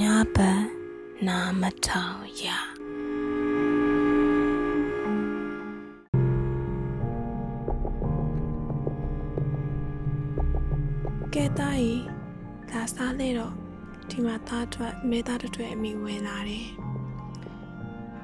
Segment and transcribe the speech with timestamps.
[0.00, 0.62] ညာပန်
[1.26, 2.46] နာမထောင်ရ
[11.34, 12.02] ကဲသားကြီး
[12.70, 13.54] ဒါစားလဲတော့
[14.10, 16.68] ဒီမှာသားအတွက်မဲသားတစ်တွေ့အမိဝင်လာတယ်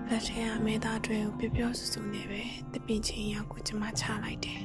[0.08, 4.62] လက်ထဲကမဲသားတွေကိုပျော့ပျော့ဆူဆူနဲ့ပဲတပင်ချင်းရောက်ကိုကျမချလိုက်တယ်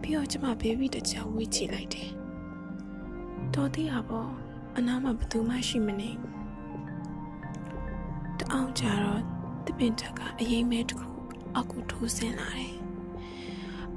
[0.00, 2.10] ပြီးတော့ကျမဘေဘီတစ်ချောင်းဝေးချလိုက်တယ်
[3.54, 4.47] တော်သေးတာပေါ့
[4.78, 6.10] အနားမှာဘယ်သူမှရှိမနေ
[8.38, 9.22] တအောင်ကြတော့
[9.66, 11.10] တပင်ထက်ကအရင်မဲတစ်ခု
[11.58, 12.76] အကူထိုးဆင်းလာတယ်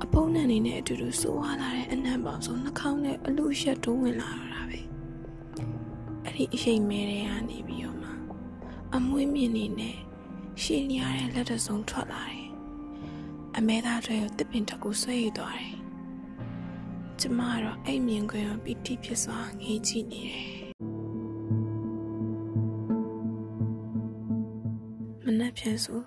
[0.03, 4.79] အပုံနဲ့နေနဲ့အတူတူစိုးဝါလာတဲ့အနံ့ပေါင်းစုံနှာခေါင်းနဲ့အလူရှက်တိုးဝင်လာတော့တာပဲ
[6.25, 8.09] အဲ့ဒီအချိန်မဲတွေကနေပြီးတော့မှ
[8.95, 9.97] အမွေးမြင့်နေနဲ့
[10.61, 12.47] ရှည်လျားတဲ့လက်တစုံထွက်လာတယ်
[13.57, 15.75] အမဲသားတွေကိုတစ်ပင်တစ်ခုဆွဲယူသွားတယ်
[17.19, 20.60] ကျမကတော့အဲ့မြင်ကွင်းကိုပီတိဖြစ်စွာငေးကြည့်နေတယ်
[25.51, 25.99] မနှက်ပြန်ဆို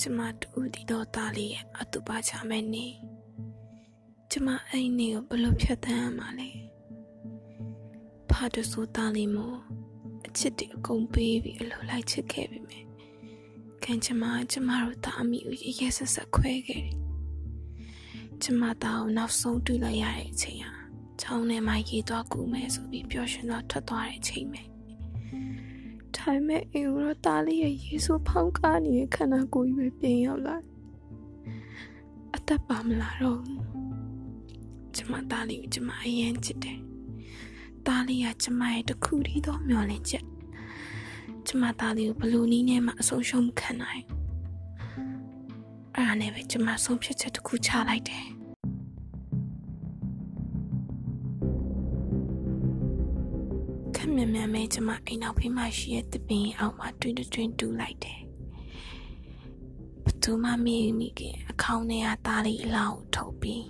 [0.00, 2.86] ကျမတူဒီတော့သားလေးရဲ့အတူပါချမယ်နေ
[4.30, 6.50] ကျမအဲ့နေကိုဘယ်လိုဖြတ်သန်းရမှာလဲ
[8.30, 9.58] ဖာတဆူသားလေးမို့
[10.26, 12.84] အချစ်တွေအကုန်ပေးပြီးအလိုလိုက်ချစ်ခဲ့ပြီမယ်
[13.82, 16.96] ခံကျမကျမတို့သားအမိကိုရရဆက်ဆက်ခွဲခဲ့တယ်
[18.42, 20.72] ကျမသားကိုနောက်ဆုံးတွေ့လိုက်ရတဲ့အချိန်ဟာ
[21.20, 24.62] ချောင်းထဲမှာရေသွားကူမယ်ဆိုပြီးပျော်ရွှင်သွားထွက်သွားတဲ့အချိန်ပဲ
[26.16, 30.56] ထိုင်မဲ့အိမ်ရောသားလေးရဲ့ရေဆိုးဖောင်းကားနေတဲ့ခန္ဓာကိုယ်ကြီးပဲပြင်ရောက်လာ
[32.36, 33.62] အသက်ပါမလာတော့ဘူး
[34.96, 36.78] ကျမသားလေးကိုကျမအရင်ချစ်တယ်
[37.86, 40.24] သားလေးကကျမရဲ့တခုတည်းသောမျှော်လင့်ချက်
[41.46, 44.02] ကျမသားလေးကိုဘလို့နီးနဲ့မှအဆုံးရှုံးခံနိုင်
[45.94, 48.37] အဲ့ဒါနဲ့ပဲကျမဆုံးဖြတ်ချက်တစ်ခုချလိုက်တယ်
[54.54, 58.20] မြန်မြန်ပဲကျမအိမ်နောက်ဖေးမှရှိရဲ့တပင်အောက်မှာတွင်တွင်တူးလိုက်တယ်
[60.04, 63.64] ဘသူမှမမေ့မိခင်အခေါင်းထဲကသားလေးအလောင်းကိုထုတ်ပြီး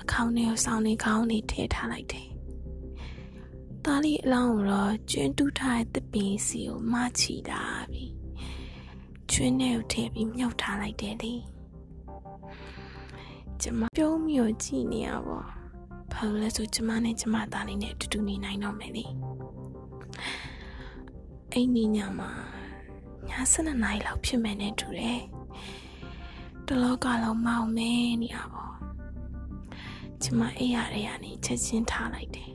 [0.00, 2.28] အခေါင်းထဲကိုစောင်းနေခေါင်းနေထည့်ထားလိုက်တယ်
[3.84, 8.12] သားလေးအလောင်းကိုတော့ကျွန်းတူးထားတဲ့တပင်စီကိုမချီတာပြီး
[9.30, 11.34] ကျွန်းထဲကိုထည့်ပြီးမြုပ်ထားလိုက်တယ်လေ
[13.62, 15.40] ကျမပြုံးမြို့ကြည့်နေရပါ
[16.12, 19.06] ဘာလို့လဲဆိုကျမနဲ့ကျမသားလေးနဲ့အတူတူနေနိုင်တော့မယ်လေ
[21.52, 22.30] အဲ့ဒီညမှာ
[23.28, 25.20] ည7နာရီလောက်ဖြစ်မယ်နဲ့တူတယ်
[26.66, 27.92] တလောကလုံးမောင်မဲ
[28.22, 28.66] နေရပါ
[30.22, 32.52] ကျမအိပ်ရတဲ့ကနေချက်ချင်းထားလိုက်တယ်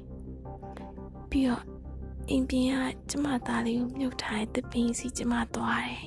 [1.30, 1.64] ပြီးတော့
[2.30, 2.74] အိမ်ပြင်က
[3.10, 6.06] ကျမသားလေးကိုမြုပ်ထားတဲ့တပင်းစီကျမသွားတယ်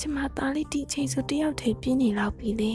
[0.00, 2.74] ကျမသားလေးဒီချိန်ဆိုတယောက်တည်းပြင်းနေလောက်ပြီလေ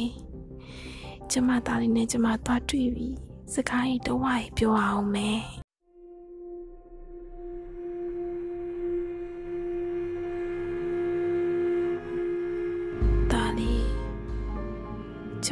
[1.31, 3.07] ကျမသားလေးနဲ့ကျမသွားတွေ့ပြီ
[3.53, 5.58] စကားကြီးတော့ဝိုင်းပြောအောင်မယ်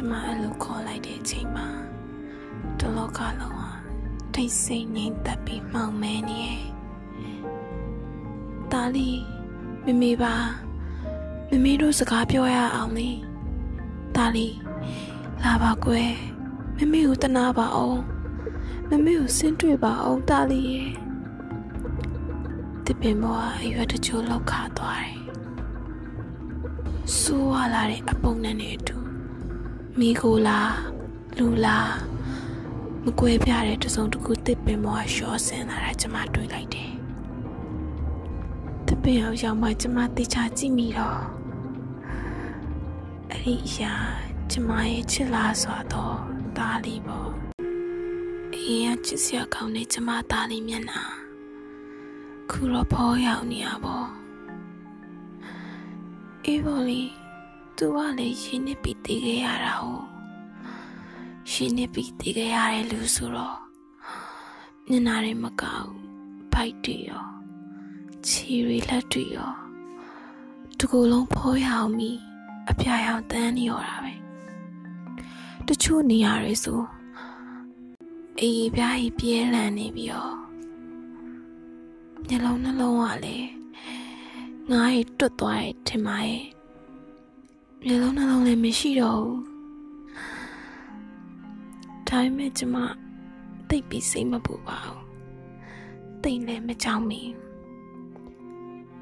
[0.00, 1.68] ကျမအဲ့လိုခေါ်လိုက်တဲ့အချိန်မှာ
[2.78, 3.70] တလောကလုံးဟာ
[4.34, 6.62] ထိတ်ဆိတ်ငြိမ်သက်ပြီးမှောင်မဲနေရဲ့
[8.72, 9.20] သားလေး
[9.84, 10.34] မမေပါ
[11.50, 13.10] မမေတို့စကားပြောရအောင်လေ
[14.16, 14.56] သားလေး
[15.44, 16.12] လာပါကွယ်
[16.76, 18.00] မမေကိုတနာပါအောင်
[18.88, 20.92] မမေကိုဆင်းတွေ့ပါအောင်သားလေးရဲ့
[22.86, 25.18] တပင်ဘွားအရွက်တချို့လောက်ခါသွားတယ်
[27.18, 29.07] ဆူဝလာတဲ့အပုံနဲ့နဲ့အတူ
[30.02, 30.74] မိကိုလား
[31.38, 31.92] လူလား
[33.04, 36.92] မကွဲပြားတဲ့တစုံတစ်ခုတစ်ပင်ဘွားရှော့ဆင်းလာတာကျွန်မတွေ့လိုက်တယ်
[38.86, 41.20] တပင်အောင်ရောက်မှကျွန်မတေချာကြည့်မိတော့
[43.30, 43.94] အဲ့ဒီအရာ
[44.50, 46.16] ကျမရဲ့ချစ်လားဆိုတော့
[46.56, 47.30] ဒါလေးပေါ့
[48.54, 51.02] အေးရချစ်စရာကောင်းတဲ့ကျမသားလေးမျက်နှာ
[52.50, 54.08] ခုတော့ဖောရောက်နေရပေါ့
[56.44, 57.08] အေးပေါ်လေး
[57.80, 59.84] သူကလည်းရင်းနှီးပြီးတည်ခဲ့ရတာ哦
[61.50, 63.58] ရင်းနှီးပြီးတည်ခဲ့ရတဲ့လူဆိုတော့
[64.88, 65.90] မျက်နှာတွေမကောက်
[66.52, 67.26] ဘိုက်တွေရော
[68.26, 69.52] ခြေတွေလက်တွေရော
[70.78, 72.18] တကူလုံးဖောရောက်ပြီး
[72.70, 74.14] အပြာရောင်တန်းနေရတာပဲ
[75.66, 76.80] တချို့နေရာတွေဆို
[78.40, 80.34] အေးပြားကြီးပြဲလန်နေပြီးတော့
[82.28, 83.48] ညလုံးနှလုံးကလည်း
[84.70, 86.57] ငါးရီတွတ်သွားတယ်ထင်ပါရဲ့
[87.86, 89.42] ညလုံးနှလုံးလည်းမရှိတော့ဘူး
[92.08, 92.76] ဒါပေမဲ့ကျမ
[93.68, 95.02] တိတ်ပြီးစိတ်မပူပါဘူး
[96.22, 97.20] တိတ်လည်းမကြောက်မီ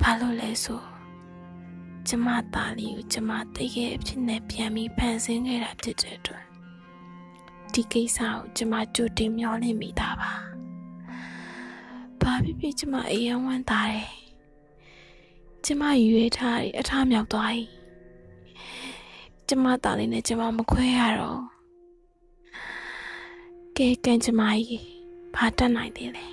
[0.01, 0.83] ဘာလို့လဲဆို
[2.09, 6.45] ကျမသားလေးကိုကျမတိတ်ရဲ့အဖြစ်နဲ့ပြန်ပြီးဖန်ဆင်းခဲ့တာဖြစ်တဲ့အတွက်
[7.73, 10.33] ဒီကိစ္စကိုကျမကြိုတင်မျှော်လင့်မိတာပါ
[12.21, 14.09] ဘာဘာဖြစ်ဖြစ်ကျမအယံဝမ်းသာတယ်
[15.65, 17.76] ကျမရွေးထားတယ်အထားမြောက်သွားပြီ
[19.49, 21.41] ကျမသားလေးနဲ့ကျမမခွဲရတော့
[23.77, 24.85] ကဲကန်ကျမကြီး
[25.35, 26.27] ဘာတတ်နိုင်သေးလဲ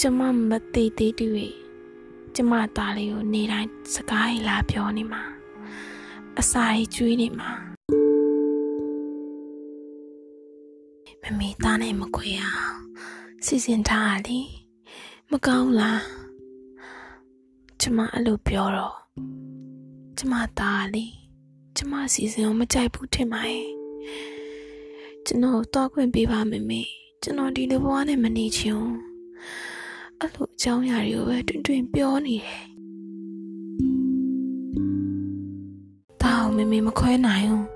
[0.00, 1.54] ကျမမသိသေးတူရဲ့
[2.34, 5.22] ကျမသားလေးကိုနေတိုင်းစကားကြီးလာပြောနေမှာ
[6.38, 7.50] အစာကြီးကျွေးနေမှာ
[11.22, 12.74] မမေသားနဲ့မခွေအောင်
[13.44, 14.38] စီစဉ်ထားရလေ
[15.30, 16.02] မကောင်းလား
[17.80, 18.96] ကျမအဲ့လိုပြောတော့
[20.18, 21.19] ကျမသားလေ
[21.82, 23.68] ကျမစီစဉ်အောင်မကြိုက်ဘူးထင်ပါရဲ့
[25.26, 26.82] ကျွန်တော်တော့ခွင့်ပေးပါမမေ
[27.22, 28.98] ကျွန်တော်ဒီလိုဘဝနဲ့မနေချင်ဘူး
[30.18, 32.62] အဲ့လိုအကြောင်းအရာတွေကိုပဲတွင်တွင်ပြောနေတယ်
[36.22, 37.66] တောင်းမမေမခွဲနိုင်ဘူး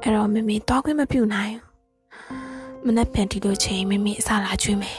[0.00, 1.54] အဲ့တော့မမေတော့ခွင့်မပြုနိုင်
[2.82, 4.98] ဘူးမနေ့ပြန်ဒီလိုချိန်မမေအစားလာကျွေးမယ်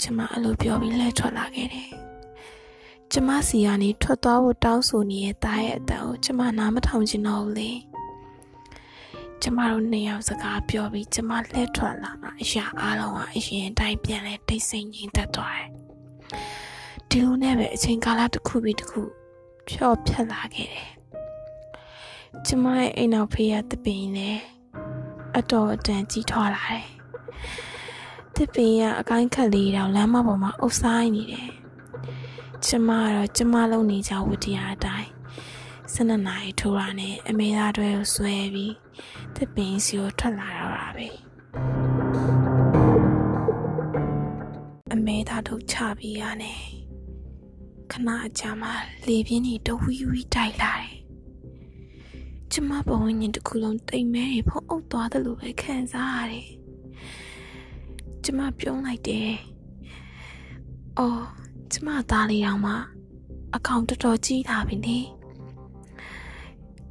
[0.00, 2.09] ကျမအဲ့လိုပြောပြီးလှည့်ထွက်လာခဲ့တယ်
[3.14, 7.70] ကျမစီကနေထွက်သွားဖို့တောင်းဆိုနေတဲ့တားရဲ့အတန်ကိုကျမနားမထောင်ချင်တော့ဘူးလေ
[9.42, 15.68] ကျမတို့နှစ်ယောက်စကားပြောပြီးကျမလှည့်ထွက်လာတာအရာအားလုံးကအရင်တိုင်းပြန်လဲတိတ်ဆိတ်ငြိမ်သက်သွားတယ်
[17.08, 19.02] ဒီလိုနဲ့ပဲအချိန်ကာလတစ်ခုပြီးတစ်ခု
[19.68, 20.90] ဖြော့ဖြတ်လာခဲ့တယ်
[22.46, 24.38] ကျမရဲ့အိမ်နောက်ဖေးရတပင်နဲ့
[25.36, 26.86] အတော်အတန်ကြီးထွားလာတယ်
[28.36, 31.59] တပင်ရအကိုင်းခက်လေးတောင်လမ်းမပေါ်မှာအုပ်ဆိုင်နေတယ်
[32.66, 35.10] ကျမကတော့ကျမလုံးနေကြဝတ္တရားအတိုင်း
[35.94, 38.74] စနနာရီထိုးတာနဲ့အမေသားတွေကိုဆွဲပြီး
[39.36, 41.08] တပင်းစီကိုထွက်လာတော့တာပဲ
[44.92, 46.60] အမေသားတို့ချပြီးရနဲ့
[47.90, 48.70] ခဏအကြာမှ
[49.06, 50.94] လေပြင်းကြီးတဝီဝီတိုက်လာတယ်
[52.52, 56.48] ကျမဘဝညင်တစ်ခုလုံးတိမ်မဲတွေဖုံးအုပ်သွားတယ်လို့ပဲခံစားရတယ်
[58.24, 59.32] ကျမပြုံးလိုက်တယ်
[60.98, 61.39] အော်
[61.72, 62.74] ကျမသားလေးတောင်မှ
[63.56, 64.98] အကောင်တော်တော်ကြီးလာပြီလေ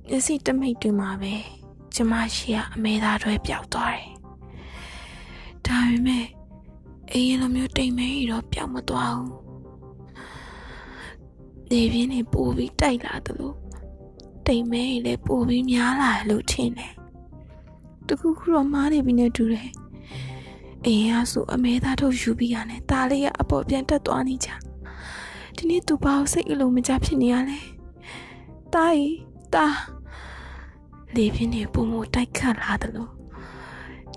[0.07, 1.33] မျက်စိတမိတ်တွင်မှာပဲ
[1.95, 4.11] ကျမရှိကအမေသားတွေပျောက်သွားတယ်
[5.65, 6.25] ဒါပေမဲ့
[7.11, 9.33] အေးရလိုမျိုးတိမ်မဲကြီးတော့ပျောက်မသွားဘူး
[11.71, 13.55] နေပြင်းနေပို့ပြီးတိုက်လာတယ်လို့
[14.47, 16.93] တိမ်မဲကြီးလည်းပို့ပြီးများလာတယ်လို့ထင်တယ်
[18.07, 19.69] တခုခုတော့မားနေပြီနဲ့တူတယ်
[20.85, 24.49] အင်းရဆိုအမဲသားထုတ်ယူပြီးရတယ်။ဒါလေးကအပေါ်ပြန်တက်သွားနေကြ။
[25.59, 27.59] ဒီနေ့သူဘာလို့စိတ်အလိုမကြဖြစ်နေရလဲ။
[28.73, 29.17] တာကြီး
[29.53, 29.65] တာ
[31.15, 33.11] လေပြင်းနေပုံမတိုက်ခတ်လာတယ်လို့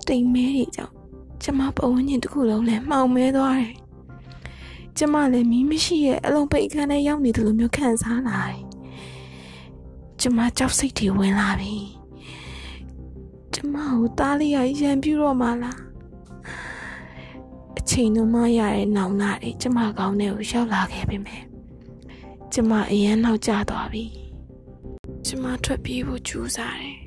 [0.07, 0.93] တိမ်မဲတွေကြောင့်
[1.43, 3.73] ကျမပဝန်းကျင်တစ်ခုလုံးလည်းမှောင်မဲသွားတယ်။
[4.97, 8.63] ကျမလည်းမီးမရှိရဲ့အလုံးပိတ်ခန်းထဲရောက်နေတယ်လို့မျိုးခံစားလာတယ်။
[10.21, 11.75] ကျမကြောက်စိတ်တွေဝင်လာပြီ။
[13.53, 15.92] ကျမကိုတားလေးရရံပြူတော့မှလား။အ
[17.95, 21.43] ချိန်တော့မရတဲ့နောင်နာတွေကျမကောင်းတဲ့ကိုရောက်လာခဲ့ပြီမယ်
[22.53, 24.05] ကျမအရန်နောက်ကျသွားပြီ
[25.25, 26.97] ကျမထွက်ပြေးဖို့ကြိုးစားတယ်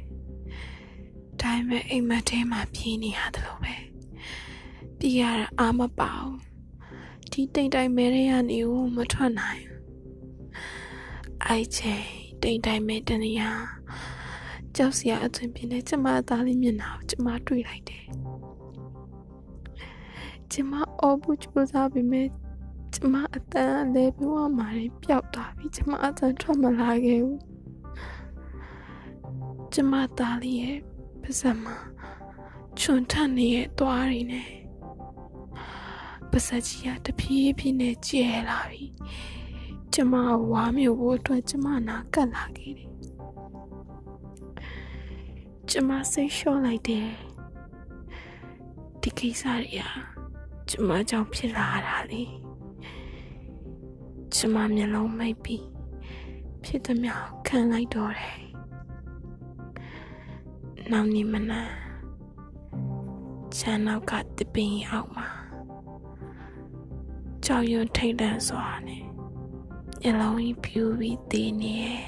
[1.40, 3.74] ဒါပေမဲ့အိမ်မက်ထဲမှာပြေးနေရတယ်လို့ပဲ
[4.98, 6.38] ပြေးရတာအာမပါဘူး
[7.30, 9.62] ဒီတိမ်တိုင်မဲတွေကနေဦးမထွက်နိုင်
[11.44, 11.94] အိုက်ချေ
[12.42, 13.42] တိမ်တိုင်မဲတနေရ
[14.76, 18.04] ကြောက်စရာအသွင်ပြင်းတဲ့ကျမအသားလေးမျက်နှာကိုကျမတွေ့လိုက်တယ်
[20.52, 22.28] ကျမအော်ဘူးကြိုးစားပြီးမဲ့
[22.94, 24.68] ကျမအတန်အလဲပြီးဝမှာ
[25.02, 27.40] ပျောက်သွားပြီကျမအတန်ထွက်မလာခဲ့ဘူး
[29.72, 30.78] ကျမသားလေးရဲ့
[31.22, 31.64] ပါစမ
[32.78, 34.50] ချွန်ထန်နေရဲ့သွားရင်းနဲ့
[36.30, 38.84] ပါစကြီးကတပြေးပြေးနဲ့ကျဲလာပြီ
[39.92, 40.14] ကျမ
[40.50, 42.90] ဝါမျိုးဖို့အတွက်ကျမနာကတ်လာခဲ့တယ်
[45.70, 47.08] ကျမစိတ်လျှော့လိုက်တယ်
[49.02, 50.15] ဒီကိစ္စတွေอ่ะ
[50.70, 52.22] ကျမကြောင့်ဖြစ်လာတာလေ
[54.34, 55.64] ကျမမျက်လုံးမိတ်ပြီး
[56.64, 57.14] ဖြစ်သမျှ
[57.46, 58.38] ခံလိုက်တော့တယ်
[60.90, 61.62] နောက်နေမနာ
[63.56, 65.28] ချမ်းနောက်ကတပင်းအောက်မှာ
[67.44, 69.04] ကြောက်ရွံ့ထိတ်လန့်စွာနဲ့
[70.00, 72.04] မျက်လုံးကြီးဖြူပြီးတည်နေရဲ့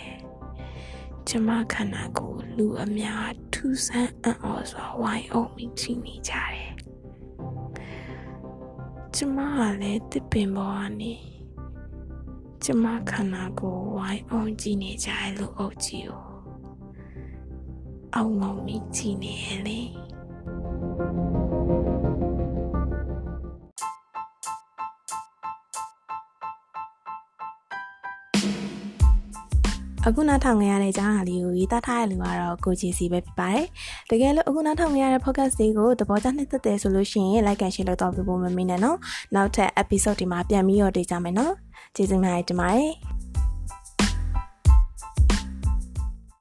[1.29, 6.78] ကျမခန္ဓာကိုယ်လူအများထူးဆန်းအံ့ဩစွာဝိုင်းအုံပြီးကြည့်နေကြတယ်
[9.21, 11.13] ကျမကလည်းတစ်ပင်ပေါ်ကနေ
[12.65, 16.23] ကျမခန္ဓာကိုယ်ဝိုင်းအောင်ကြည့်နေကြရလို့အုပ်ကြီးကို
[18.15, 19.81] အောင်အောင်မိကြည့်နေရလေ
[30.07, 33.67] အခုနောက်ထောင်ခဲ့ရတဲ့ကြားဟာလေးကိုရေးသားထားတဲ့လူကတော့ကိုချီစီပဲဖြစ်ပါတယ်။
[34.11, 38.97] တကယ်လို့အခုနောက်ထောင်ခဲ့ရတဲ့ podcast လေးကိုသဘောကျနှစ်သက်တယ်ဆိုလို့ရှိရင် like and share လုပ်တော့ပြဖို့မမေ့နဲ့နော်။
[39.35, 41.53] နောက်ထပ် episode ဒီမှာပြန်ပြီးတော့တွေ့ကြမယ်နော်။
[41.97, 42.93] ကျေးဇူးများတင်ပါတယ်။